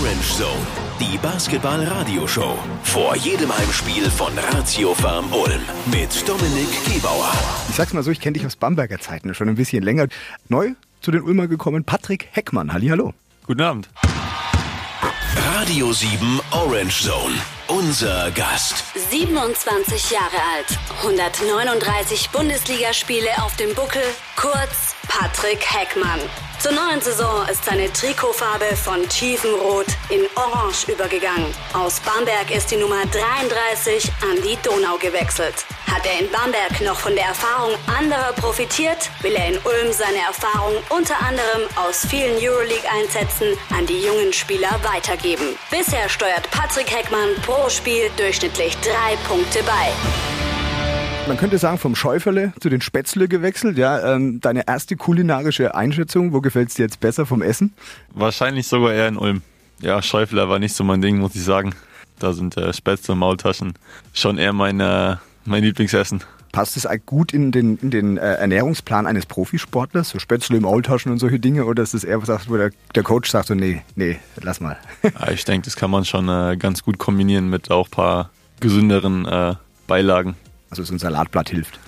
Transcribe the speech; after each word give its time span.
Orange 0.00 0.36
Zone, 0.36 0.66
die 1.00 1.18
Basketball-Radioshow. 1.18 2.56
Vor 2.84 3.16
jedem 3.16 3.56
Heimspiel 3.56 4.08
von 4.10 4.32
Ratio 4.52 4.94
Farm 4.94 5.32
Ulm 5.32 5.60
mit 5.86 6.28
Dominik 6.28 6.68
Gebauer. 6.84 7.32
Ich 7.68 7.74
sag's 7.74 7.92
mal 7.92 8.04
so, 8.04 8.10
ich 8.12 8.20
kenne 8.20 8.34
dich 8.34 8.46
aus 8.46 8.54
Bamberger 8.54 9.00
Zeiten 9.00 9.34
schon 9.34 9.48
ein 9.48 9.56
bisschen 9.56 9.82
länger. 9.82 10.06
Neu 10.48 10.74
zu 11.00 11.10
den 11.10 11.22
Ulmer 11.22 11.48
gekommen, 11.48 11.82
Patrick 11.82 12.28
Heckmann. 12.30 12.72
Hallo. 12.72 13.12
Guten 13.46 13.60
Abend. 13.60 13.88
Radio 15.56 15.92
7 15.92 16.40
Orange 16.52 17.02
Zone. 17.02 17.34
Unser 17.66 18.30
Gast. 18.30 18.84
27 19.10 20.12
Jahre 20.12 20.38
alt, 20.54 20.78
139 21.02 22.30
Bundesligaspiele 22.30 23.30
auf 23.42 23.56
dem 23.56 23.74
Buckel, 23.74 24.02
kurz 24.36 24.94
Patrick 25.08 25.64
Heckmann. 25.64 26.20
Zur 26.60 26.72
neuen 26.72 27.00
Saison 27.00 27.46
ist 27.46 27.64
seine 27.64 27.92
Trikotfarbe 27.92 28.74
von 28.74 29.08
tiefenrot 29.08 29.86
in 30.08 30.22
orange 30.34 30.88
übergegangen. 30.88 31.54
Aus 31.72 32.00
Bamberg 32.00 32.50
ist 32.50 32.72
die 32.72 32.76
Nummer 32.76 33.06
33 33.06 34.10
an 34.22 34.42
die 34.42 34.58
Donau 34.64 34.98
gewechselt. 34.98 35.54
Hat 35.86 36.04
er 36.04 36.18
in 36.18 36.30
Bamberg 36.32 36.80
noch 36.80 36.98
von 36.98 37.14
der 37.14 37.26
Erfahrung 37.26 37.74
anderer 37.96 38.32
profitiert, 38.32 39.08
will 39.22 39.36
er 39.36 39.46
in 39.50 39.58
Ulm 39.58 39.92
seine 39.92 40.18
Erfahrung 40.26 40.74
unter 40.88 41.16
anderem 41.20 41.62
aus 41.76 42.04
vielen 42.04 42.36
Euroleague-Einsätzen 42.36 43.56
an 43.70 43.86
die 43.86 44.00
jungen 44.00 44.32
Spieler 44.32 44.80
weitergeben. 44.82 45.56
Bisher 45.70 46.08
steuert 46.08 46.50
Patrick 46.50 46.90
Heckmann 46.90 47.36
pro 47.46 47.68
Spiel 47.68 48.10
durchschnittlich 48.16 48.76
drei 48.78 49.14
Punkte 49.28 49.62
bei. 49.62 50.47
Man 51.28 51.36
könnte 51.36 51.58
sagen, 51.58 51.76
vom 51.76 51.94
Schäuferle 51.94 52.54
zu 52.58 52.70
den 52.70 52.80
Spätzle 52.80 53.28
gewechselt. 53.28 53.76
Ja, 53.76 54.14
ähm, 54.14 54.40
deine 54.40 54.66
erste 54.66 54.96
kulinarische 54.96 55.74
Einschätzung, 55.74 56.32
wo 56.32 56.40
gefällt 56.40 56.70
es 56.70 56.76
dir 56.76 56.84
jetzt 56.84 57.00
besser 57.00 57.26
vom 57.26 57.42
Essen? 57.42 57.74
Wahrscheinlich 58.14 58.66
sogar 58.66 58.94
eher 58.94 59.08
in 59.08 59.18
Ulm. 59.18 59.42
Ja, 59.82 60.00
Schäufler 60.00 60.48
war 60.48 60.58
nicht 60.58 60.74
so 60.74 60.84
mein 60.84 61.02
Ding, 61.02 61.18
muss 61.18 61.34
ich 61.34 61.44
sagen. 61.44 61.74
Da 62.18 62.32
sind 62.32 62.56
äh, 62.56 62.72
Spätzle 62.72 63.12
und 63.12 63.18
Maultaschen 63.18 63.74
schon 64.14 64.38
eher 64.38 64.54
mein, 64.54 64.80
äh, 64.80 65.16
mein 65.44 65.62
Lieblingsessen. 65.62 66.24
Passt 66.50 66.78
es 66.78 66.88
gut 67.04 67.34
in 67.34 67.52
den, 67.52 67.76
in 67.76 67.90
den 67.90 68.16
äh, 68.16 68.36
Ernährungsplan 68.36 69.06
eines 69.06 69.26
Profisportlers? 69.26 70.08
So 70.08 70.18
Spätzle 70.18 70.56
im 70.56 70.62
Maultaschen 70.62 71.12
und 71.12 71.18
solche 71.18 71.38
Dinge? 71.38 71.66
Oder 71.66 71.82
ist 71.82 71.92
das 71.92 72.04
eher 72.04 72.26
was, 72.26 72.48
wo 72.48 72.56
der, 72.56 72.70
der 72.94 73.02
Coach 73.02 73.30
sagt 73.30 73.48
so, 73.48 73.54
nee, 73.54 73.82
nee, 73.96 74.18
lass 74.40 74.60
mal? 74.60 74.78
ja, 75.02 75.30
ich 75.30 75.44
denke, 75.44 75.66
das 75.66 75.76
kann 75.76 75.90
man 75.90 76.06
schon 76.06 76.26
äh, 76.30 76.56
ganz 76.56 76.82
gut 76.82 76.96
kombinieren 76.96 77.50
mit 77.50 77.70
auch 77.70 77.88
ein 77.88 77.90
paar 77.90 78.30
gesünderen 78.60 79.26
äh, 79.26 79.56
Beilagen. 79.86 80.34
Also 80.70 80.84
so 80.84 80.94
ein 80.94 80.98
Salatblatt 80.98 81.50
hilft. 81.50 81.78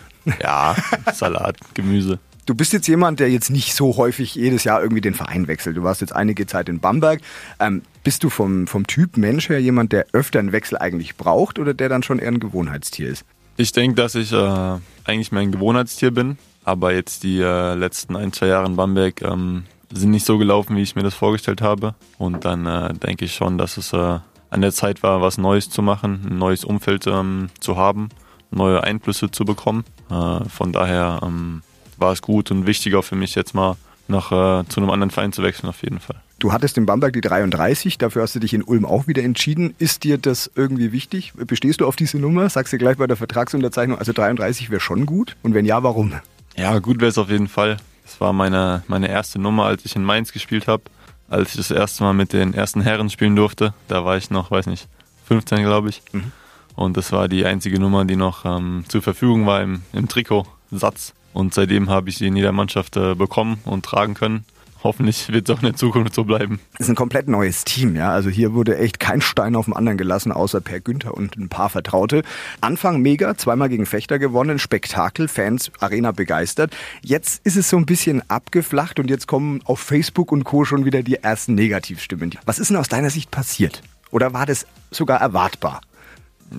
Ja, 0.40 0.76
Salat, 1.12 1.56
Gemüse. 1.74 2.18
Du 2.46 2.54
bist 2.54 2.72
jetzt 2.72 2.88
jemand, 2.88 3.20
der 3.20 3.30
jetzt 3.30 3.50
nicht 3.50 3.74
so 3.74 3.96
häufig 3.96 4.34
jedes 4.34 4.64
Jahr 4.64 4.82
irgendwie 4.82 5.00
den 5.00 5.14
Verein 5.14 5.46
wechselt. 5.46 5.76
Du 5.76 5.82
warst 5.82 6.00
jetzt 6.00 6.14
einige 6.14 6.46
Zeit 6.46 6.68
in 6.68 6.80
Bamberg. 6.80 7.20
Ähm, 7.60 7.82
bist 8.02 8.24
du 8.24 8.30
vom, 8.30 8.66
vom 8.66 8.86
Typ 8.86 9.16
Mensch 9.16 9.48
her 9.48 9.60
jemand, 9.60 9.92
der 9.92 10.06
öfter 10.12 10.38
einen 10.38 10.52
Wechsel 10.52 10.78
eigentlich 10.78 11.16
braucht 11.16 11.58
oder 11.58 11.74
der 11.74 11.88
dann 11.88 12.02
schon 12.02 12.18
eher 12.18 12.28
ein 12.28 12.40
Gewohnheitstier 12.40 13.08
ist? 13.08 13.24
Ich 13.56 13.72
denke, 13.72 13.94
dass 13.94 14.14
ich 14.14 14.32
äh, 14.32 14.78
eigentlich 15.04 15.32
mehr 15.32 15.42
ein 15.42 15.52
Gewohnheitstier 15.52 16.10
bin. 16.10 16.38
Aber 16.64 16.92
jetzt 16.92 17.22
die 17.22 17.40
äh, 17.40 17.74
letzten 17.74 18.16
ein, 18.16 18.32
zwei 18.32 18.48
Jahre 18.48 18.66
in 18.66 18.76
Bamberg 18.76 19.22
ähm, 19.22 19.64
sind 19.92 20.10
nicht 20.10 20.26
so 20.26 20.38
gelaufen, 20.38 20.76
wie 20.76 20.82
ich 20.82 20.96
mir 20.96 21.02
das 21.02 21.14
vorgestellt 21.14 21.62
habe. 21.62 21.94
Und 22.18 22.44
dann 22.44 22.66
äh, 22.66 22.94
denke 22.94 23.26
ich 23.26 23.34
schon, 23.34 23.58
dass 23.58 23.76
es 23.76 23.92
äh, 23.92 24.18
an 24.50 24.60
der 24.60 24.72
Zeit 24.72 25.02
war, 25.02 25.20
was 25.20 25.38
Neues 25.38 25.70
zu 25.70 25.82
machen, 25.82 26.26
ein 26.28 26.38
neues 26.38 26.64
Umfeld 26.64 27.06
ähm, 27.06 27.50
zu 27.60 27.76
haben 27.76 28.08
neue 28.50 28.82
Einflüsse 28.82 29.30
zu 29.30 29.44
bekommen. 29.44 29.84
Äh, 30.10 30.48
von 30.48 30.72
daher 30.72 31.20
ähm, 31.22 31.62
war 31.96 32.12
es 32.12 32.22
gut 32.22 32.50
und 32.50 32.66
wichtiger 32.66 33.02
für 33.02 33.16
mich 33.16 33.34
jetzt 33.34 33.54
mal 33.54 33.76
nach, 34.08 34.32
äh, 34.32 34.64
zu 34.68 34.80
einem 34.80 34.90
anderen 34.90 35.10
Verein 35.10 35.32
zu 35.32 35.42
wechseln 35.42 35.68
auf 35.68 35.82
jeden 35.82 36.00
Fall. 36.00 36.16
Du 36.38 36.52
hattest 36.52 36.78
in 36.78 36.86
Bamberg 36.86 37.12
die 37.12 37.20
33, 37.20 37.98
dafür 37.98 38.22
hast 38.22 38.34
du 38.34 38.40
dich 38.40 38.54
in 38.54 38.62
Ulm 38.62 38.86
auch 38.86 39.06
wieder 39.06 39.22
entschieden. 39.22 39.74
Ist 39.78 40.04
dir 40.04 40.16
das 40.16 40.50
irgendwie 40.54 40.90
wichtig? 40.90 41.34
Bestehst 41.36 41.82
du 41.82 41.86
auf 41.86 41.96
diese 41.96 42.18
Nummer? 42.18 42.48
Sagst 42.48 42.72
du 42.72 42.78
gleich 42.78 42.96
bei 42.96 43.06
der 43.06 43.16
Vertragsunterzeichnung, 43.16 43.98
also 43.98 44.12
33 44.12 44.70
wäre 44.70 44.80
schon 44.80 45.04
gut? 45.04 45.36
Und 45.42 45.52
wenn 45.52 45.66
ja, 45.66 45.82
warum? 45.82 46.14
Ja, 46.56 46.78
gut 46.78 47.00
wäre 47.00 47.10
es 47.10 47.18
auf 47.18 47.28
jeden 47.28 47.48
Fall. 47.48 47.76
Das 48.04 48.20
war 48.20 48.32
meine, 48.32 48.82
meine 48.88 49.08
erste 49.08 49.38
Nummer, 49.38 49.66
als 49.66 49.84
ich 49.84 49.94
in 49.96 50.02
Mainz 50.02 50.32
gespielt 50.32 50.66
habe. 50.66 50.82
Als 51.28 51.50
ich 51.50 51.56
das 51.58 51.70
erste 51.70 52.02
Mal 52.02 52.14
mit 52.14 52.32
den 52.32 52.54
ersten 52.54 52.80
Herren 52.80 53.08
spielen 53.10 53.36
durfte. 53.36 53.72
Da 53.86 54.04
war 54.04 54.16
ich 54.16 54.30
noch, 54.30 54.50
weiß 54.50 54.66
nicht, 54.66 54.88
15 55.26 55.62
glaube 55.62 55.90
ich. 55.90 56.02
Mhm. 56.12 56.32
Und 56.76 56.96
das 56.96 57.12
war 57.12 57.28
die 57.28 57.44
einzige 57.44 57.78
Nummer, 57.78 58.04
die 58.04 58.16
noch 58.16 58.44
ähm, 58.44 58.84
zur 58.88 59.02
Verfügung 59.02 59.46
war 59.46 59.62
im, 59.62 59.82
im 59.92 60.08
Trikotsatz. 60.08 61.12
Und 61.32 61.54
seitdem 61.54 61.90
habe 61.90 62.08
ich 62.08 62.18
sie 62.18 62.26
in 62.26 62.36
jeder 62.36 62.52
Mannschaft 62.52 62.96
äh, 62.96 63.14
bekommen 63.14 63.58
und 63.64 63.84
tragen 63.84 64.14
können. 64.14 64.44
Hoffentlich 64.82 65.28
wird 65.30 65.48
es 65.48 65.54
auch 65.54 65.60
in 65.60 65.66
der 65.66 65.76
Zukunft 65.76 66.14
so 66.14 66.24
bleiben. 66.24 66.58
Es 66.74 66.80
ist 66.80 66.88
ein 66.88 66.94
komplett 66.94 67.28
neues 67.28 67.64
Team, 67.64 67.96
ja. 67.96 68.10
Also 68.10 68.30
hier 68.30 68.54
wurde 68.54 68.78
echt 68.78 68.98
kein 68.98 69.20
Stein 69.20 69.54
auf 69.54 69.66
dem 69.66 69.74
anderen 69.74 69.98
gelassen, 69.98 70.32
außer 70.32 70.62
Per 70.62 70.80
Günther 70.80 71.14
und 71.14 71.36
ein 71.36 71.50
paar 71.50 71.68
Vertraute. 71.68 72.22
Anfang 72.62 73.00
mega, 73.00 73.36
zweimal 73.36 73.68
gegen 73.68 73.84
Fechter 73.84 74.18
gewonnen, 74.18 74.58
Spektakel, 74.58 75.28
Fans, 75.28 75.70
Arena 75.80 76.12
begeistert. 76.12 76.74
Jetzt 77.02 77.44
ist 77.44 77.56
es 77.56 77.68
so 77.68 77.76
ein 77.76 77.84
bisschen 77.84 78.22
abgeflacht 78.30 78.98
und 78.98 79.10
jetzt 79.10 79.26
kommen 79.26 79.60
auf 79.64 79.80
Facebook 79.80 80.32
und 80.32 80.44
Co. 80.44 80.64
schon 80.64 80.86
wieder 80.86 81.02
die 81.02 81.16
ersten 81.16 81.54
Negativstimmen. 81.54 82.30
Was 82.46 82.58
ist 82.58 82.70
denn 82.70 82.78
aus 82.78 82.88
deiner 82.88 83.10
Sicht 83.10 83.30
passiert? 83.30 83.82
Oder 84.10 84.32
war 84.32 84.46
das 84.46 84.66
sogar 84.90 85.20
erwartbar? 85.20 85.82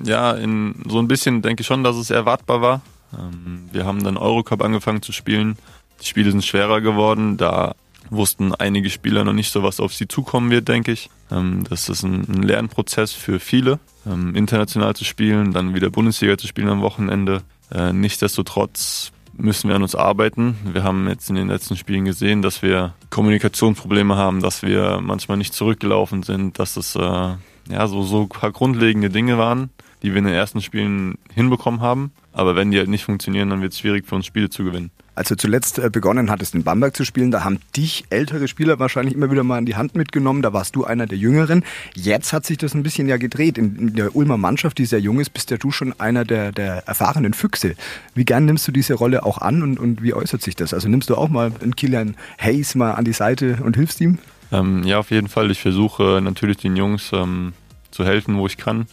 Ja, 0.03 0.31
in 0.31 0.75
so 0.87 0.99
ein 0.99 1.07
bisschen 1.07 1.41
denke 1.41 1.61
ich 1.61 1.67
schon, 1.67 1.83
dass 1.83 1.95
es 1.95 2.09
erwartbar 2.09 2.61
war. 2.61 2.81
Ähm, 3.17 3.69
wir 3.71 3.85
haben 3.85 4.03
dann 4.03 4.17
Eurocup 4.17 4.63
angefangen 4.63 5.01
zu 5.01 5.11
spielen. 5.11 5.57
Die 6.01 6.07
Spiele 6.07 6.31
sind 6.31 6.43
schwerer 6.43 6.81
geworden. 6.81 7.37
Da 7.37 7.75
wussten 8.09 8.53
einige 8.53 8.89
Spieler 8.89 9.23
noch 9.23 9.33
nicht 9.33 9.51
so, 9.51 9.63
was 9.63 9.79
auf 9.79 9.93
sie 9.93 10.07
zukommen 10.07 10.51
wird, 10.51 10.67
denke 10.67 10.91
ich. 10.91 11.09
Ähm, 11.31 11.63
das 11.69 11.89
ist 11.89 12.03
ein 12.03 12.43
Lernprozess 12.43 13.13
für 13.13 13.39
viele, 13.39 13.79
ähm, 14.05 14.35
international 14.35 14.95
zu 14.95 15.05
spielen, 15.05 15.53
dann 15.53 15.73
wieder 15.73 15.89
Bundesliga 15.89 16.37
zu 16.37 16.47
spielen 16.47 16.69
am 16.69 16.81
Wochenende. 16.81 17.41
Äh, 17.71 17.93
nichtsdestotrotz 17.93 19.11
müssen 19.33 19.69
wir 19.69 19.75
an 19.75 19.81
uns 19.81 19.95
arbeiten. 19.95 20.57
Wir 20.71 20.83
haben 20.83 21.07
jetzt 21.07 21.29
in 21.29 21.35
den 21.35 21.47
letzten 21.47 21.77
Spielen 21.77 22.05
gesehen, 22.05 22.41
dass 22.41 22.61
wir 22.61 22.93
Kommunikationsprobleme 23.09 24.15
haben, 24.15 24.41
dass 24.41 24.61
wir 24.61 24.99
manchmal 25.01 25.37
nicht 25.37 25.53
zurückgelaufen 25.53 26.21
sind, 26.23 26.59
dass 26.59 26.75
es 26.75 26.95
äh, 26.95 27.35
ja, 27.69 27.87
so, 27.87 28.03
so 28.03 28.23
ein 28.23 28.29
paar 28.29 28.51
grundlegende 28.51 29.09
Dinge 29.09 29.37
waren, 29.37 29.69
die 30.03 30.11
wir 30.11 30.17
in 30.17 30.25
den 30.25 30.33
ersten 30.33 30.61
Spielen 30.61 31.17
hinbekommen 31.33 31.81
haben. 31.81 32.11
Aber 32.33 32.55
wenn 32.55 32.71
die 32.71 32.77
halt 32.77 32.89
nicht 32.89 33.05
funktionieren, 33.05 33.49
dann 33.49 33.61
wird 33.61 33.73
es 33.73 33.79
schwierig 33.79 34.07
für 34.07 34.15
uns 34.15 34.25
Spiele 34.25 34.49
zu 34.49 34.63
gewinnen. 34.63 34.91
Als 35.13 35.27
du 35.27 35.35
zuletzt 35.35 35.77
äh, 35.77 35.89
begonnen 35.89 36.31
hattest, 36.31 36.55
in 36.55 36.63
Bamberg 36.63 36.95
zu 36.95 37.03
spielen, 37.03 37.31
da 37.31 37.43
haben 37.43 37.59
dich 37.75 38.05
ältere 38.09 38.47
Spieler 38.47 38.79
wahrscheinlich 38.79 39.13
immer 39.13 39.29
wieder 39.29 39.43
mal 39.43 39.59
in 39.59 39.65
die 39.65 39.75
Hand 39.75 39.93
mitgenommen. 39.93 40.41
Da 40.41 40.53
warst 40.53 40.75
du 40.75 40.85
einer 40.85 41.05
der 41.05 41.17
Jüngeren. 41.17 41.65
Jetzt 41.93 42.31
hat 42.31 42.45
sich 42.45 42.57
das 42.57 42.73
ein 42.73 42.83
bisschen 42.83 43.09
ja 43.09 43.17
gedreht. 43.17 43.57
In 43.57 43.93
der 43.93 44.15
Ulmer 44.15 44.37
Mannschaft, 44.37 44.77
die 44.77 44.85
sehr 44.85 45.01
jung 45.01 45.19
ist, 45.19 45.31
bist 45.31 45.51
ja 45.51 45.57
du 45.57 45.69
schon 45.69 45.93
einer 45.99 46.23
der, 46.23 46.53
der 46.53 46.87
erfahrenen 46.87 47.33
Füchse. 47.33 47.75
Wie 48.15 48.23
gern 48.23 48.45
nimmst 48.45 48.65
du 48.67 48.71
diese 48.71 48.93
Rolle 48.93 49.23
auch 49.25 49.39
an 49.39 49.61
und, 49.61 49.79
und 49.79 50.01
wie 50.01 50.13
äußert 50.13 50.41
sich 50.41 50.55
das? 50.55 50.73
Also 50.73 50.87
nimmst 50.87 51.09
du 51.09 51.15
auch 51.15 51.29
mal 51.29 51.51
einen 51.61 51.75
Kilian 51.75 52.15
Hayes 52.39 52.75
mal 52.75 52.93
an 52.93 53.03
die 53.03 53.13
Seite 53.13 53.59
und 53.63 53.75
hilfst 53.75 53.99
ihm? 53.99 54.17
Ähm, 54.51 54.83
ja, 54.83 54.99
auf 54.99 55.11
jeden 55.11 55.27
Fall. 55.27 55.49
Ich 55.51 55.61
versuche 55.61 56.19
natürlich 56.21 56.57
den 56.57 56.75
Jungs 56.75 57.11
ähm, 57.13 57.53
zu 57.91 58.05
helfen, 58.05 58.37
wo 58.37 58.47
ich 58.47 58.57
kann, 58.57 58.87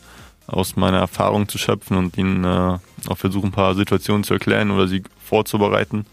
aus 0.47 0.77
meiner 0.77 0.99
Erfahrung 0.99 1.49
zu 1.49 1.59
schöpfen 1.59 1.97
und 1.97 2.17
ihnen 2.17 2.45
äh, 2.45 2.79
auch 3.09 3.19
versuchen, 3.19 3.47
ein 3.49 3.53
paar 3.53 3.75
Situationen 3.75 4.25
zu 4.25 4.35
erklären 4.35 4.71
oder 4.71 4.89
sie 4.89 5.03
vorzubereiten 5.25 6.07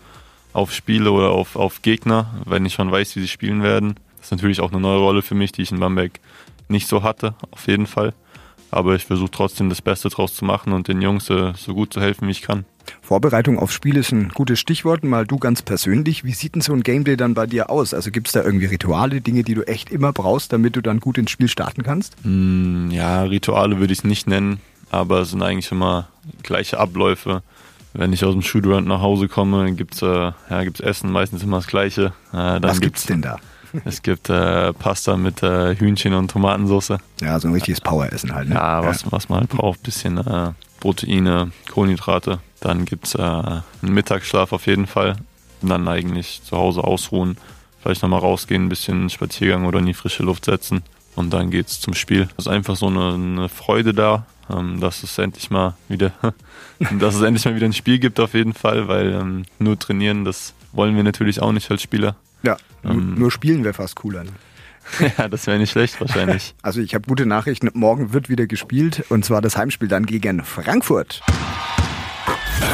auf 0.54 0.72
Spiele 0.72 1.12
oder 1.12 1.32
auf, 1.32 1.56
auf 1.58 1.82
Gegner, 1.82 2.34
wenn 2.46 2.66
ich 2.66 2.74
schon 2.74 2.92
weiß, 2.92 3.16
wie 3.16 3.22
sie 3.22 3.28
spielen 3.28 3.62
werden. 3.62 3.96
Das 4.18 4.28
ist 4.28 4.32
natürlich 4.32 4.62
auch 4.62 4.72
eine 4.72 4.80
neue 4.80 5.00
Rolle 5.00 5.22
für 5.22 5.36
mich, 5.36 5.52
die 5.52 5.62
ich 5.62 5.72
in 5.72 5.80
Bamberg 5.80 6.20
nicht 6.70 6.88
so 6.88 7.04
hatte, 7.04 7.36
auf 7.52 7.68
jeden 7.68 7.88
Fall. 7.88 8.14
Aber 8.76 8.94
ich 8.94 9.06
versuche 9.06 9.32
trotzdem 9.32 9.70
das 9.70 9.82
Beste 9.82 10.10
draus 10.10 10.36
zu 10.36 10.44
machen 10.44 10.74
und 10.74 10.90
den 10.90 11.02
Jungs 11.02 11.30
äh, 11.30 11.54
so 11.56 11.74
gut 11.74 11.94
zu 11.94 12.02
helfen, 12.02 12.28
wie 12.28 12.32
ich 12.32 12.42
kann. 12.42 12.66
Vorbereitung 13.02 13.58
aufs 13.58 13.74
Spiel 13.74 13.96
ist 13.96 14.12
ein 14.12 14.28
gutes 14.30 14.60
Stichwort. 14.60 15.06
Mal 15.06 15.26
du 15.26 15.38
ganz 15.38 15.62
persönlich, 15.62 16.26
wie 16.26 16.34
sieht 16.34 16.56
denn 16.56 16.62
so 16.62 16.74
ein 16.74 16.84
Game 16.84 17.06
Day 17.06 17.16
dann 17.16 17.36
bei 17.36 17.48
dir 17.48 17.70
aus? 17.70 17.94
Also 17.94 18.12
gibt 18.12 18.28
es 18.28 18.34
da 18.34 18.44
irgendwie 18.44 18.66
Rituale, 18.66 19.22
Dinge, 19.22 19.44
die 19.44 19.54
du 19.54 19.62
echt 19.62 19.92
immer 19.92 20.12
brauchst, 20.12 20.52
damit 20.52 20.76
du 20.76 20.82
dann 20.82 21.00
gut 21.00 21.18
ins 21.18 21.32
Spiel 21.32 21.48
starten 21.48 21.84
kannst? 21.84 22.18
Mm, 22.24 22.92
ja, 22.92 23.24
Rituale 23.24 23.80
würde 23.80 23.94
ich 23.94 24.00
es 24.00 24.04
nicht 24.04 24.28
nennen, 24.28 24.60
aber 24.92 25.22
es 25.22 25.30
sind 25.30 25.42
eigentlich 25.42 25.72
immer 25.72 26.10
gleiche 26.44 26.78
Abläufe. 26.78 27.44
Wenn 27.94 28.12
ich 28.12 28.26
aus 28.26 28.34
dem 28.34 28.42
Shootrun 28.42 28.84
nach 28.84 29.00
Hause 29.00 29.30
komme, 29.30 29.72
gibt's 29.72 30.02
äh, 30.02 30.34
ja, 30.50 30.64
gibt's 30.66 30.82
Essen, 30.82 31.14
meistens 31.14 31.44
immer 31.44 31.58
das 31.58 31.68
Gleiche. 31.68 32.12
Äh, 32.34 32.60
Was 32.62 32.82
gibt's 32.82 33.06
denn 33.06 33.22
da? 33.22 33.40
Es 33.86 34.02
gibt 34.02 34.30
äh, 34.30 34.74
Pasta 34.74 35.18
mit 35.18 35.44
äh, 35.44 35.76
Hühnchen 35.76 36.14
und 36.14 36.32
Tomatensauce. 36.32 36.98
Ja, 37.22 37.40
so 37.40 37.48
ein 37.48 37.54
richtiges 37.54 37.82
Poweressen 37.82 38.34
halt. 38.34 38.50
Ne? 38.50 38.56
Ja, 38.56 38.84
was, 38.84 39.04
ja. 39.04 39.12
was 39.12 39.30
man 39.30 39.40
halt 39.40 39.50
braucht. 39.50 39.84
Bisschen 39.84 40.18
äh, 40.18 40.52
Proteine, 40.80 41.52
Kohlenhydrate. 41.72 42.40
Dann 42.60 42.86
gibt 42.86 43.08
es 43.08 43.16
äh, 43.16 43.22
einen 43.22 43.62
Mittagsschlaf 43.82 44.54
auf 44.54 44.68
jeden 44.68 44.88
Fall. 44.88 45.16
Und 45.62 45.70
dann 45.70 45.88
eigentlich 45.88 46.42
zu 46.44 46.58
Hause 46.58 46.84
ausruhen. 46.84 47.38
Vielleicht 47.82 48.02
nochmal 48.02 48.20
rausgehen, 48.20 48.66
ein 48.66 48.70
bisschen 48.70 49.10
Spaziergang 49.10 49.66
oder 49.66 49.80
in 49.80 49.86
die 49.86 49.94
frische 49.94 50.24
Luft 50.24 50.46
setzen. 50.46 50.84
Und 51.16 51.32
dann 51.32 51.50
geht 51.50 51.68
es 51.68 51.80
zum 51.80 51.94
Spiel. 51.94 52.28
Es 52.38 52.46
ist 52.46 52.48
einfach 52.48 52.76
so 52.76 52.88
eine, 52.88 53.14
eine 53.14 53.50
Freude 53.50 53.94
da, 53.94 54.26
ähm, 54.50 54.80
dass 54.80 55.04
es 55.04 55.18
endlich 55.18 55.50
mal 55.50 55.76
wieder, 55.88 56.12
dass 57.00 57.16
es 57.16 57.22
endlich 57.22 57.46
mal 57.46 57.56
wieder 57.56 57.66
ein 57.66 57.74
Spiel 57.74 58.00
gibt 58.00 58.20
auf 58.20 58.34
jeden 58.34 58.54
Fall, 58.54 58.88
weil 58.88 59.14
ähm, 59.14 59.46
nur 59.60 59.80
trainieren, 59.80 60.26
das 60.26 60.54
wollen 60.74 60.96
wir 60.96 61.04
natürlich 61.04 61.42
auch 61.42 61.52
nicht 61.52 61.72
als 61.72 61.82
Spieler. 61.82 62.16
Ja, 62.46 62.58
ähm, 62.84 63.16
nur 63.16 63.32
spielen 63.32 63.64
wäre 63.64 63.74
fast 63.74 63.96
cooler. 63.96 64.24
Ne? 64.24 64.32
ja, 65.18 65.28
das 65.28 65.48
wäre 65.48 65.58
nicht 65.58 65.72
schlecht 65.72 66.00
wahrscheinlich. 66.00 66.54
Also 66.62 66.82
ich 66.82 66.96
habe 66.96 67.08
gute 67.08 67.26
Nachrichten. 67.26 67.70
Morgen 67.74 68.14
wird 68.14 68.30
wieder 68.30 68.48
gespielt 68.48 69.04
und 69.10 69.26
zwar 69.26 69.42
das 69.42 69.58
Heimspiel 69.58 69.88
dann 69.88 70.06
gegen 70.06 70.44
Frankfurt. 70.44 71.22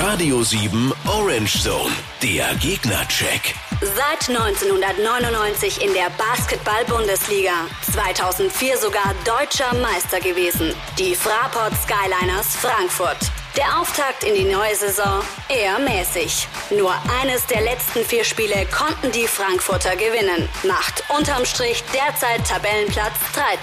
Radio 0.03 0.43
7 0.43 0.93
Orange 1.05 1.61
Zone, 1.61 1.91
der 2.21 2.53
Gegnercheck. 2.55 3.55
Seit 3.81 4.29
1999 4.29 5.83
in 5.83 5.93
der 5.93 6.09
Basketball-Bundesliga. 6.17 7.51
2004 7.91 8.77
sogar 8.77 9.13
deutscher 9.25 9.73
Meister 9.81 10.19
gewesen. 10.19 10.73
Die 10.99 11.15
Fraport 11.15 11.73
Skyliners 11.81 12.55
Frankfurt. 12.55 13.31
Der 13.57 13.81
Auftakt 13.81 14.23
in 14.23 14.33
die 14.33 14.45
neue 14.45 14.73
Saison 14.73 15.21
eher 15.49 15.77
mäßig. 15.77 16.47
Nur 16.69 16.93
eines 17.21 17.45
der 17.47 17.59
letzten 17.59 18.05
vier 18.05 18.23
Spiele 18.23 18.65
konnten 18.67 19.11
die 19.11 19.27
Frankfurter 19.27 19.97
gewinnen. 19.97 20.47
Macht 20.63 21.03
unterm 21.09 21.43
Strich 21.43 21.83
derzeit 21.93 22.47
Tabellenplatz 22.47 23.15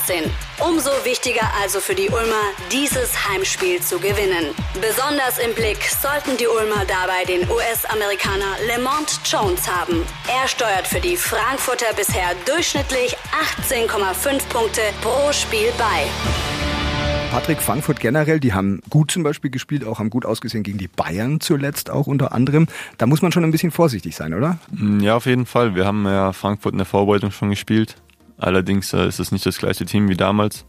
13. 0.07 0.31
Umso 0.59 0.91
wichtiger 1.05 1.49
also 1.63 1.81
für 1.81 1.95
die 1.95 2.11
Ulmer, 2.11 2.53
dieses 2.71 3.29
Heimspiel 3.31 3.81
zu 3.81 3.99
gewinnen. 3.99 4.55
Besonders 4.79 5.39
im 5.39 5.55
Blick 5.55 5.83
sollten 6.03 6.37
die 6.37 6.49
Ulmer 6.49 6.85
dabei 6.85 7.25
den 7.25 7.49
US-Amerikaner 7.51 8.57
Lamont 8.67 9.21
Jones 9.25 9.67
haben. 9.67 10.07
Er 10.29 10.47
steuert 10.49 10.87
für 10.87 11.01
die 11.01 11.17
Frankfurter 11.17 11.95
bisher 11.97 12.35
durchschnittlich 12.45 13.17
18,5 13.71 14.49
Punkte 14.51 14.83
pro 15.01 15.33
Spiel 15.33 15.73
bei. 15.79 16.48
Patrick 17.31 17.61
Frankfurt 17.61 18.01
generell, 18.01 18.41
die 18.41 18.55
haben 18.55 18.81
gut 18.89 19.11
zum 19.11 19.23
Beispiel 19.23 19.51
gespielt, 19.51 19.85
auch 19.85 19.99
haben 19.99 20.09
gut 20.09 20.25
ausgesehen 20.25 20.63
gegen 20.63 20.79
die 20.79 20.89
Bayern 20.89 21.41
zuletzt 21.41 21.91
auch 21.91 22.07
unter 22.07 22.33
anderem. 22.33 22.69
Da 22.97 23.07
muss 23.07 23.21
man 23.21 23.33
schon 23.33 23.45
ein 23.45 23.51
bisschen 23.51 23.71
vorsichtig 23.71 24.17
sein, 24.17 24.33
oder? 24.33 24.59
Mm, 24.71 25.01
ja, 25.01 25.15
auf 25.15 25.27
jeden 25.27 25.45
Fall. 25.45 25.75
Wir 25.75 25.85
haben 25.85 26.05
ja 26.07 26.33
Frankfurt 26.33 26.73
in 26.73 26.79
der 26.79 26.87
Vorbereitung 26.87 27.31
schon 27.31 27.51
gespielt. 27.51 27.97
Allerdings 28.39 28.93
äh, 28.95 29.07
ist 29.07 29.21
es 29.21 29.31
nicht 29.31 29.45
das 29.45 29.59
gleiche 29.59 29.85
Team 29.85 30.09
wie 30.09 30.17
damals. 30.17 30.65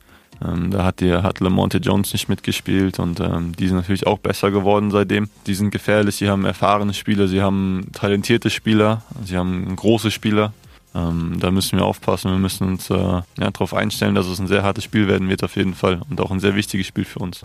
Ähm, 0.45 0.69
da 0.71 0.83
hat, 0.83 1.00
die, 1.00 1.13
hat 1.13 1.39
Lamonte 1.39 1.77
Jones 1.77 2.11
nicht 2.13 2.27
mitgespielt 2.27 3.00
und 3.00 3.19
ähm, 3.19 3.53
die 3.57 3.67
sind 3.67 3.77
natürlich 3.77 4.05
auch 4.05 4.19
besser 4.19 4.51
geworden 4.51 4.91
seitdem. 4.91 5.29
Die 5.47 5.53
sind 5.53 5.71
gefährlich, 5.71 6.17
sie 6.17 6.29
haben 6.29 6.45
erfahrene 6.45 6.94
Spieler, 6.94 7.27
sie 7.27 7.41
haben 7.41 7.88
talentierte 7.94 8.50
Spieler, 8.50 9.03
sie 9.23 9.38
haben 9.38 9.75
große 9.75 10.12
Spieler. 10.12 10.53
Ähm, 10.95 11.38
da 11.39 11.51
müssen 11.51 11.77
wir 11.77 11.86
aufpassen. 11.86 12.31
Wir 12.31 12.38
müssen 12.38 12.68
uns 12.68 12.89
äh, 12.89 12.95
ja, 12.95 13.24
darauf 13.38 13.74
einstellen, 13.74 14.15
dass 14.15 14.27
es 14.27 14.39
ein 14.39 14.47
sehr 14.47 14.63
hartes 14.63 14.83
Spiel 14.83 15.07
werden 15.07 15.30
wird, 15.30 15.44
auf 15.44 15.56
jeden 15.56 15.75
Fall. 15.75 16.01
Und 16.09 16.19
auch 16.21 16.31
ein 16.31 16.39
sehr 16.39 16.56
wichtiges 16.56 16.88
Spiel 16.88 17.06
für 17.06 17.19
uns. 17.19 17.44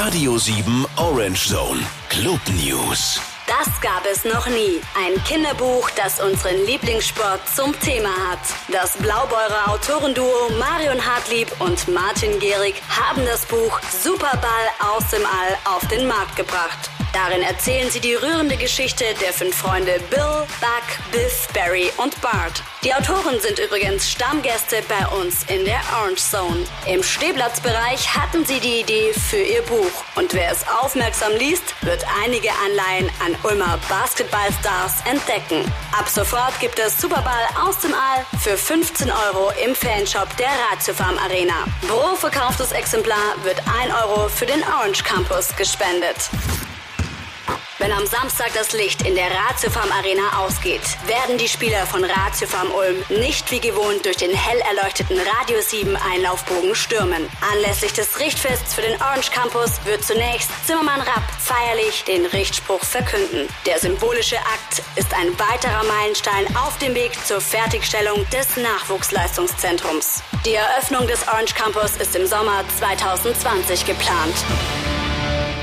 Radio 0.00 0.38
7 0.38 0.86
Orange 0.96 1.48
Zone 1.48 1.80
Club 2.08 2.40
News. 2.64 3.20
Das 3.46 3.80
gab 3.80 4.04
es 4.12 4.24
noch 4.24 4.48
nie. 4.48 4.80
Ein 4.96 5.22
Kinderbuch, 5.24 5.88
das 5.90 6.20
unseren 6.20 6.66
Lieblingssport 6.66 7.40
zum 7.54 7.78
Thema 7.78 8.08
hat. 8.28 8.40
Das 8.72 8.96
Blaubeurer 8.96 9.70
Autorenduo 9.70 10.50
Marion 10.58 11.04
Hartlieb 11.04 11.48
und 11.60 11.86
Martin 11.88 12.40
Gehrig 12.40 12.82
haben 12.88 13.22
das 13.24 13.46
Buch 13.46 13.80
Superball 14.02 14.66
aus 14.80 15.10
dem 15.10 15.22
All 15.22 15.76
auf 15.76 15.86
den 15.86 16.08
Markt 16.08 16.34
gebracht. 16.34 16.90
Darin 17.16 17.40
erzählen 17.40 17.90
sie 17.90 18.00
die 18.00 18.12
rührende 18.12 18.58
Geschichte 18.58 19.06
der 19.22 19.32
fünf 19.32 19.56
Freunde 19.56 19.98
Bill, 20.10 20.46
Buck, 20.60 21.12
Biff, 21.12 21.48
Barry 21.54 21.90
und 21.96 22.20
Bart. 22.20 22.62
Die 22.84 22.92
Autoren 22.92 23.40
sind 23.40 23.58
übrigens 23.58 24.10
Stammgäste 24.10 24.82
bei 24.86 25.06
uns 25.16 25.44
in 25.44 25.64
der 25.64 25.80
Orange 25.98 26.20
Zone. 26.20 26.66
Im 26.86 27.02
Stehplatzbereich 27.02 28.14
hatten 28.14 28.44
sie 28.44 28.60
die 28.60 28.80
Idee 28.80 29.14
für 29.14 29.38
ihr 29.38 29.62
Buch. 29.62 30.04
Und 30.14 30.34
wer 30.34 30.52
es 30.52 30.66
aufmerksam 30.68 31.32
liest, 31.38 31.74
wird 31.80 32.04
einige 32.22 32.50
Anleihen 32.66 33.10
an 33.24 33.34
Ulmer 33.44 33.78
Basketballstars 33.88 34.96
entdecken. 35.06 35.64
Ab 35.98 36.10
sofort 36.10 36.60
gibt 36.60 36.78
es 36.78 37.00
Superball 37.00 37.48
aus 37.64 37.78
dem 37.78 37.94
All 37.94 38.26
für 38.38 38.58
15 38.58 39.10
Euro 39.10 39.52
im 39.64 39.74
Fanshop 39.74 40.36
der 40.36 40.50
Ratiofarm 40.70 41.16
Arena. 41.16 41.64
Pro 41.88 42.14
verkauftes 42.14 42.72
Exemplar 42.72 43.36
wird 43.42 43.62
1 43.82 43.94
Euro 44.04 44.28
für 44.28 44.44
den 44.44 44.62
Orange 44.64 45.02
Campus 45.02 45.56
gespendet. 45.56 46.28
Wenn 47.78 47.92
am 47.92 48.06
Samstag 48.06 48.52
das 48.54 48.72
Licht 48.72 49.02
in 49.02 49.14
der 49.14 49.30
Ratiofarm 49.30 49.92
Arena 49.92 50.38
ausgeht, 50.38 50.80
werden 51.06 51.36
die 51.36 51.46
Spieler 51.46 51.84
von 51.86 52.02
Ratiofarm 52.02 52.70
Ulm 52.70 53.04
nicht 53.10 53.50
wie 53.50 53.60
gewohnt 53.60 54.06
durch 54.06 54.16
den 54.16 54.34
hell 54.34 54.58
erleuchteten 54.60 55.18
Radio 55.18 55.60
7 55.60 55.94
Einlaufbogen 55.94 56.74
stürmen. 56.74 57.28
Anlässlich 57.52 57.92
des 57.92 58.18
Richtfests 58.18 58.72
für 58.72 58.80
den 58.80 58.98
Orange 59.02 59.30
Campus 59.30 59.72
wird 59.84 60.02
zunächst 60.02 60.50
Zimmermann 60.66 61.02
Rapp 61.02 61.30
feierlich 61.38 62.02
den 62.04 62.24
Richtspruch 62.24 62.82
verkünden. 62.82 63.46
Der 63.66 63.78
symbolische 63.78 64.38
Akt 64.38 64.82
ist 64.96 65.12
ein 65.12 65.38
weiterer 65.38 65.84
Meilenstein 65.84 66.46
auf 66.56 66.78
dem 66.78 66.94
Weg 66.94 67.12
zur 67.26 67.42
Fertigstellung 67.42 68.26
des 68.30 68.56
Nachwuchsleistungszentrums. 68.56 70.22
Die 70.46 70.54
Eröffnung 70.54 71.06
des 71.06 71.28
Orange 71.28 71.54
Campus 71.54 71.96
ist 71.98 72.16
im 72.16 72.26
Sommer 72.26 72.64
2020 72.78 73.84
geplant. 73.84 74.34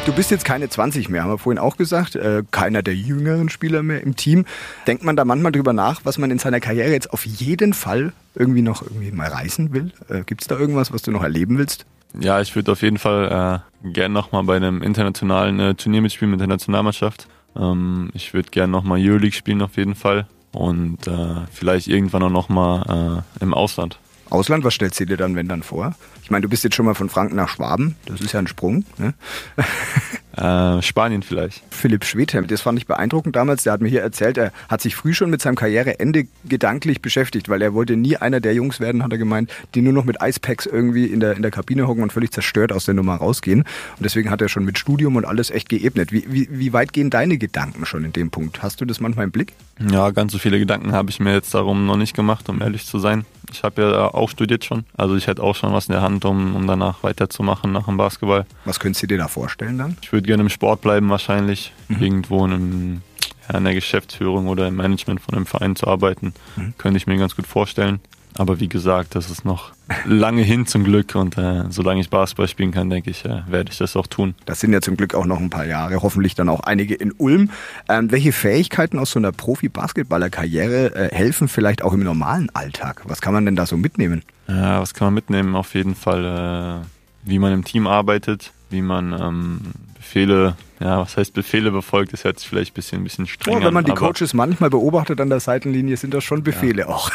Du 0.06 0.12
bist 0.12 0.32
jetzt 0.32 0.44
keine 0.44 0.68
20 0.68 1.08
mehr, 1.08 1.24
haben 1.24 1.30
wir 1.32 1.38
vorhin 1.38 1.58
auch 1.58 1.78
gesagt. 1.78 2.18
Äh, 2.18 2.44
keiner 2.52 2.84
der 2.84 2.94
jüngeren 2.94 3.48
Spieler 3.48 3.84
mehr 3.84 4.02
im 4.02 4.18
Team. 4.18 4.44
Denkt 4.86 5.06
man 5.06 5.16
da 5.16 5.24
manchmal 5.24 5.54
drüber 5.54 5.72
nach, 5.72 6.02
was 6.04 6.18
man 6.18 6.30
in 6.30 6.40
seiner 6.40 6.60
Karriere 6.60 6.92
jetzt 6.92 7.14
auf 7.14 7.26
jeden 7.26 7.74
Fall 7.74 8.12
irgendwie 8.36 8.62
noch 8.62 8.82
irgendwie 8.82 9.12
mal 9.12 9.30
reißen 9.30 9.74
will? 9.74 9.94
Äh, 10.10 10.24
Gibt 10.26 10.42
es 10.42 10.48
da 10.48 10.60
irgendwas, 10.60 10.92
was 10.92 11.04
du 11.04 11.12
noch 11.12 11.24
erleben 11.24 11.58
willst? 11.58 11.86
Ja, 12.20 12.42
ich 12.42 12.54
würde 12.54 12.74
auf 12.74 12.82
jeden 12.82 12.98
Fall 12.98 13.64
äh, 13.86 13.92
gern 13.92 14.12
nochmal 14.12 14.44
bei 14.44 14.58
einem 14.58 14.84
internationalen 14.84 15.60
äh, 15.62 15.76
Turnier 15.76 16.02
mitspielen 16.02 16.32
mit 16.32 16.42
der 16.42 16.48
Nationalmannschaft. 16.48 17.30
Ähm, 17.56 18.10
ich 18.14 18.34
würde 18.34 18.50
gern 18.50 18.72
nochmal 18.72 19.00
Euroleague 19.02 19.32
spielen 19.32 19.62
auf 19.62 19.78
jeden 19.78 19.96
Fall 19.96 20.28
und 20.52 21.08
äh, 21.08 21.46
vielleicht 21.50 21.88
irgendwann 21.88 22.24
auch 22.24 22.30
nochmal 22.30 23.24
äh, 23.40 23.44
im 23.44 23.54
Ausland. 23.54 24.00
Ausland, 24.34 24.64
was 24.64 24.74
stellst 24.74 25.00
du 25.00 25.06
dir 25.06 25.18
dann, 25.18 25.36
wenn 25.36 25.48
dann 25.48 25.62
vor? 25.62 25.96
Ich 26.24 26.32
meine, 26.32 26.42
du 26.42 26.50
bist 26.50 26.64
jetzt 26.64 26.76
schon 26.76 26.86
mal 26.86 26.96
von 26.96 27.10
Franken 27.10 27.36
nach 27.36 27.50
Schwaben, 27.50 27.96
das 28.06 28.20
ist 28.20 28.34
ja 28.34 28.40
ein 28.40 28.48
Sprung. 28.48 28.84
Ne? 28.98 29.14
Äh, 30.38 30.82
Spanien 30.82 31.22
vielleicht. 31.22 31.62
Philipp 31.70 32.06
Schwedhelm, 32.06 32.48
das 32.48 32.62
fand 32.62 32.80
ich 32.80 32.88
beeindruckend 32.88 33.36
damals. 33.36 33.64
Der 33.64 33.74
hat 33.74 33.82
mir 33.82 33.90
hier 33.90 34.02
erzählt, 34.02 34.38
er 34.38 34.52
hat 34.68 34.82
sich 34.82 34.96
früh 34.96 35.14
schon 35.14 35.30
mit 35.30 35.42
seinem 35.42 35.56
Karriereende 35.56 36.26
gedanklich 36.46 37.02
beschäftigt, 37.02 37.50
weil 37.50 37.62
er 37.62 37.74
wollte 37.74 37.96
nie 37.96 38.18
einer 38.18 38.40
der 38.40 38.56
Jungs 38.56 38.80
werden, 38.80 39.04
hat 39.04 39.12
er 39.12 39.20
gemeint, 39.20 39.52
die 39.76 39.82
nur 39.82 39.94
noch 39.94 40.06
mit 40.06 40.22
Eispacks 40.22 40.66
irgendwie 40.66 41.06
in 41.06 41.20
der, 41.20 41.36
in 41.36 41.44
der 41.44 41.52
Kabine 41.52 41.88
hocken 41.88 42.02
und 42.02 42.12
völlig 42.12 42.32
zerstört 42.32 42.72
aus 42.72 42.86
der 42.86 42.96
Nummer 42.96 43.16
rausgehen. 43.16 43.60
Und 43.62 44.04
deswegen 44.04 44.32
hat 44.32 44.42
er 44.42 44.50
schon 44.50 44.66
mit 44.66 44.80
Studium 44.80 45.16
und 45.18 45.26
alles 45.26 45.52
echt 45.52 45.70
geebnet. 45.70 46.12
Wie, 46.12 46.26
wie, 46.28 46.48
wie 46.52 46.74
weit 46.74 46.94
gehen 46.94 47.12
deine 47.12 47.38
Gedanken 47.38 47.86
schon 47.86 48.04
in 48.04 48.14
dem 48.14 48.32
Punkt? 48.32 48.64
Hast 48.64 48.82
du 48.82 48.86
das 48.86 49.00
manchmal 49.00 49.26
im 49.26 49.32
Blick? 49.32 49.54
Ja, 49.80 50.12
ganz 50.12 50.32
so 50.32 50.40
viele 50.40 50.60
Gedanken 50.60 50.94
habe 50.94 51.10
ich 51.10 51.20
mir 51.20 51.34
jetzt 51.34 51.54
darum 51.54 51.86
noch 51.86 51.98
nicht 51.98 52.16
gemacht, 52.16 52.50
um 52.50 52.62
ehrlich 52.62 52.86
zu 52.86 53.00
sein. 53.00 53.26
Ich 53.52 53.64
habe 53.64 53.82
ja 53.82 54.14
auch 54.14 54.30
studiert 54.30 54.66
schon. 54.66 54.86
Also 54.96 55.16
ich 55.16 55.28
hätte 55.28 55.44
auch 55.44 55.56
schon 55.56 55.74
was 55.74 55.88
in 55.88 55.94
der 55.94 56.02
Hand, 56.02 56.26
um, 56.26 56.56
um 56.56 56.66
danach 56.66 57.04
weiterzumachen 57.04 57.72
nach 57.72 57.86
dem 57.86 57.98
Basketball. 57.98 58.46
Was 58.66 58.80
könntest 58.80 59.04
du 59.04 59.08
dir 59.08 59.18
da 59.18 59.28
vorstellen 59.28 59.78
dann? 59.78 59.98
Ich 60.02 60.12
würde 60.12 60.23
gerne 60.24 60.44
im 60.44 60.50
Sport 60.50 60.82
bleiben 60.82 61.10
wahrscheinlich. 61.10 61.74
Mhm. 61.88 62.02
Irgendwo 62.02 62.46
in, 62.46 62.52
einem, 62.54 63.02
ja, 63.50 63.58
in 63.58 63.64
der 63.64 63.74
Geschäftsführung 63.74 64.48
oder 64.48 64.68
im 64.68 64.76
Management 64.76 65.22
von 65.22 65.36
einem 65.36 65.46
Verein 65.46 65.76
zu 65.76 65.88
arbeiten. 65.88 66.34
Mhm. 66.56 66.74
Könnte 66.78 66.98
ich 66.98 67.08
mir 67.08 67.18
ganz 67.18 67.36
gut 67.36 67.48
vorstellen. 67.48 68.00
Aber 68.36 68.60
wie 68.60 68.68
gesagt, 68.68 69.16
das 69.16 69.30
ist 69.30 69.46
noch 69.46 69.74
lange 70.06 70.42
hin 70.42 70.66
zum 70.66 70.84
Glück 70.84 71.14
und 71.14 71.38
äh, 71.38 71.66
solange 71.70 72.02
ich 72.02 72.10
Basketball 72.10 72.48
spielen 72.48 72.72
kann, 72.72 72.90
denke 72.90 73.12
ich, 73.12 73.26
äh, 73.26 73.44
werde 73.48 73.72
ich 73.72 73.78
das 73.78 73.96
auch 73.96 74.08
tun. 74.08 74.34
Das 74.46 74.60
sind 74.60 74.74
ja 74.74 74.82
zum 74.82 74.98
Glück 74.98 75.14
auch 75.14 75.26
noch 75.26 75.40
ein 75.40 75.50
paar 75.50 75.66
Jahre, 75.66 76.02
hoffentlich 76.02 76.34
dann 76.34 76.50
auch 76.50 76.62
einige 76.62 76.96
in 76.96 77.12
Ulm. 77.12 77.52
Ähm, 77.90 78.12
welche 78.12 78.32
Fähigkeiten 78.32 78.98
aus 78.98 79.12
so 79.12 79.20
einer 79.20 79.32
Profi-Basketballer-Karriere 79.32 80.96
äh, 80.96 81.16
helfen 81.16 81.48
vielleicht 81.48 81.84
auch 81.84 81.94
im 81.94 82.04
normalen 82.04 82.50
Alltag? 82.56 83.04
Was 83.06 83.22
kann 83.22 83.34
man 83.34 83.46
denn 83.46 83.56
da 83.56 83.68
so 83.68 83.78
mitnehmen? 83.78 84.24
Ja, 84.48 84.82
was 84.82 84.94
kann 84.94 85.08
man 85.08 85.14
mitnehmen? 85.14 85.56
Auf 85.56 85.76
jeden 85.76 85.96
Fall, 85.96 86.82
äh, 86.84 87.30
wie 87.30 87.38
man 87.38 87.54
im 87.54 87.64
Team 87.64 87.86
arbeitet, 87.86 88.52
wie 88.72 88.82
man 88.82 89.14
ähm, 89.14 89.62
Befehle, 90.04 90.58
ja, 90.82 91.00
was 91.00 91.16
heißt 91.16 91.34
Befehle 91.34 91.72
befolgt, 91.72 92.12
ist 92.12 92.24
jetzt 92.24 92.46
vielleicht 92.46 92.74
ein 92.74 92.76
bisschen, 92.76 93.00
ein 93.00 93.04
bisschen 93.06 93.26
strenger. 93.26 93.58
Oh, 93.58 93.64
wenn 93.64 93.74
man 93.74 93.86
die 93.86 93.94
Coaches 93.94 94.34
manchmal 94.34 94.70
beobachtet 94.70 95.22
an 95.22 95.30
der 95.30 95.40
Seitenlinie, 95.40 95.96
sind 95.96 96.14
das 96.14 96.26
schon 96.26 96.44
Befehle 96.44 96.82
ja. 96.82 96.88
auch. 96.90 97.10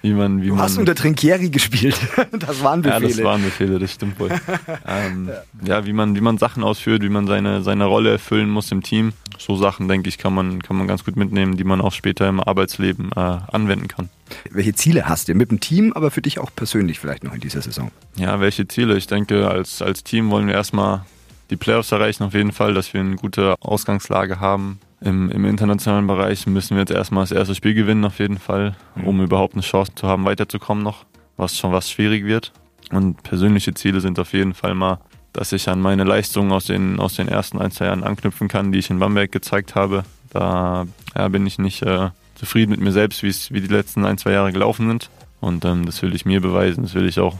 wie 0.00 0.14
man, 0.14 0.40
wie 0.40 0.48
du 0.48 0.54
man, 0.54 0.64
hast 0.64 0.78
unter 0.78 0.94
Trinkieri 0.94 1.50
gespielt. 1.50 1.96
Das 2.38 2.62
waren 2.62 2.82
Befehle. 2.82 3.02
Ja, 3.02 3.08
das 3.08 3.22
waren 3.22 3.42
Befehle, 3.42 3.78
das 3.78 3.92
stimmt 3.92 4.18
wohl. 4.18 4.30
ähm, 4.86 5.28
ja. 5.62 5.76
ja, 5.76 5.86
wie 5.86 5.92
man, 5.92 6.16
wie 6.16 6.20
man 6.20 6.38
Sachen 6.38 6.62
ausführt, 6.62 7.02
wie 7.02 7.08
man 7.08 7.26
seine, 7.26 7.62
seine 7.62 7.84
Rolle 7.84 8.12
erfüllen 8.12 8.48
muss 8.48 8.72
im 8.72 8.82
Team. 8.82 9.12
So 9.38 9.56
Sachen, 9.56 9.86
denke 9.86 10.08
ich, 10.08 10.16
kann 10.18 10.34
man, 10.34 10.62
kann 10.62 10.76
man 10.76 10.88
ganz 10.88 11.04
gut 11.04 11.16
mitnehmen, 11.16 11.56
die 11.56 11.64
man 11.64 11.80
auch 11.80 11.92
später 11.92 12.28
im 12.28 12.40
Arbeitsleben 12.40 13.10
äh, 13.14 13.18
anwenden 13.18 13.88
kann. 13.88 14.08
Welche 14.50 14.74
Ziele 14.74 15.06
hast 15.06 15.28
du 15.28 15.34
mit 15.34 15.50
dem 15.50 15.60
Team, 15.60 15.92
aber 15.92 16.10
für 16.10 16.22
dich 16.22 16.38
auch 16.38 16.50
persönlich 16.54 16.98
vielleicht 16.98 17.24
noch 17.24 17.34
in 17.34 17.40
dieser 17.40 17.60
Saison? 17.60 17.90
Ja, 18.16 18.40
welche 18.40 18.66
Ziele? 18.66 18.96
Ich 18.96 19.06
denke, 19.06 19.48
als, 19.48 19.82
als 19.82 20.02
Team 20.02 20.30
wollen 20.30 20.46
wir 20.46 20.54
erstmal 20.54 21.02
die 21.50 21.56
Playoffs 21.56 21.92
erreichen 21.92 22.24
auf 22.24 22.34
jeden 22.34 22.52
Fall, 22.52 22.74
dass 22.74 22.92
wir 22.92 23.00
eine 23.00 23.16
gute 23.16 23.54
Ausgangslage 23.60 24.40
haben. 24.40 24.80
Im, 25.00 25.30
Im 25.30 25.44
internationalen 25.44 26.06
Bereich 26.06 26.46
müssen 26.46 26.76
wir 26.76 26.80
jetzt 26.80 26.90
erstmal 26.90 27.22
das 27.22 27.32
erste 27.32 27.54
Spiel 27.54 27.74
gewinnen 27.74 28.04
auf 28.04 28.18
jeden 28.18 28.38
Fall, 28.38 28.76
um 29.04 29.16
mhm. 29.16 29.24
überhaupt 29.24 29.54
eine 29.54 29.62
Chance 29.62 29.92
zu 29.94 30.08
haben, 30.08 30.24
weiterzukommen 30.24 30.82
noch, 30.82 31.04
was 31.36 31.56
schon 31.56 31.72
was 31.72 31.90
schwierig 31.90 32.24
wird. 32.24 32.52
Und 32.90 33.22
persönliche 33.22 33.74
Ziele 33.74 34.00
sind 34.00 34.18
auf 34.18 34.32
jeden 34.32 34.54
Fall 34.54 34.74
mal, 34.74 34.98
dass 35.32 35.52
ich 35.52 35.68
an 35.68 35.80
meine 35.80 36.04
Leistungen 36.04 36.52
aus 36.52 36.66
den, 36.66 36.98
aus 37.00 37.14
den 37.14 37.28
ersten 37.28 37.60
ein, 37.60 37.70
zwei 37.70 37.86
Jahren 37.86 38.02
anknüpfen 38.02 38.48
kann, 38.48 38.72
die 38.72 38.78
ich 38.78 38.90
in 38.90 38.98
Bamberg 38.98 39.30
gezeigt 39.30 39.74
habe. 39.74 40.04
Da 40.30 40.86
ja, 41.16 41.28
bin 41.28 41.46
ich 41.46 41.58
nicht 41.58 41.82
äh, 41.82 42.10
zufrieden 42.34 42.70
mit 42.70 42.80
mir 42.80 42.92
selbst, 42.92 43.22
wie 43.22 43.28
es 43.28 43.52
wie 43.52 43.60
die 43.60 43.72
letzten 43.72 44.04
ein, 44.04 44.18
zwei 44.18 44.32
Jahre 44.32 44.52
gelaufen 44.52 44.88
sind. 44.88 45.10
Und 45.40 45.64
ähm, 45.64 45.86
das 45.86 46.02
will 46.02 46.14
ich 46.14 46.24
mir 46.24 46.40
beweisen, 46.40 46.82
das 46.82 46.94
will 46.94 47.06
ich 47.06 47.20
auch 47.20 47.36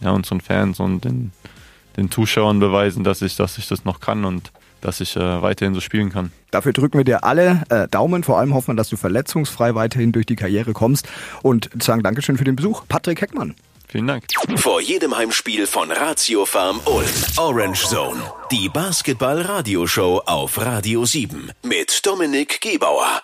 ja, 0.00 0.10
unseren 0.10 0.40
Fans 0.40 0.80
und 0.80 1.04
den, 1.04 1.32
den 1.96 2.10
Zuschauern 2.10 2.58
beweisen, 2.58 3.04
dass 3.04 3.22
ich, 3.22 3.36
dass 3.36 3.58
ich 3.58 3.68
das 3.68 3.84
noch 3.84 4.00
kann 4.00 4.24
und 4.24 4.52
dass 4.80 5.00
ich 5.00 5.16
äh, 5.16 5.42
weiterhin 5.42 5.74
so 5.74 5.80
spielen 5.80 6.10
kann. 6.10 6.32
Dafür 6.50 6.72
drücken 6.72 6.98
wir 6.98 7.04
dir 7.04 7.24
alle 7.24 7.62
äh, 7.70 7.88
Daumen. 7.88 8.24
Vor 8.24 8.38
allem 8.38 8.52
hoffen 8.52 8.68
wir, 8.68 8.76
dass 8.76 8.88
du 8.88 8.96
verletzungsfrei 8.96 9.74
weiterhin 9.74 10.12
durch 10.12 10.26
die 10.26 10.36
Karriere 10.36 10.72
kommst 10.72 11.08
und 11.42 11.70
sagen 11.80 12.02
Dankeschön 12.02 12.36
für 12.36 12.44
den 12.44 12.56
Besuch. 12.56 12.82
Patrick 12.88 13.20
Heckmann. 13.20 13.54
Vielen 13.88 14.06
Dank. 14.06 14.24
Vor 14.56 14.80
jedem 14.80 15.14
Heimspiel 15.16 15.66
von 15.66 15.90
Ratio 15.90 16.46
Farm 16.46 16.80
Ulm. 16.86 17.06
Orange 17.36 17.86
Zone. 17.86 18.20
Die 18.50 18.70
Basketball-Radioshow 18.70 20.22
auf 20.24 20.58
Radio 20.58 21.04
7 21.04 21.52
mit 21.62 22.04
Dominik 22.04 22.62
Gebauer. 22.62 23.22